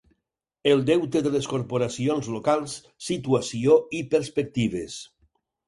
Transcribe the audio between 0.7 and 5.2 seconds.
deute de les corporacions locals: situació i perspectives.